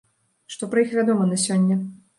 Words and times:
Што 0.53 0.69
пра 0.73 0.83
іх 0.87 0.97
вядома 0.99 1.31
на 1.31 1.41
сёння? 1.47 1.83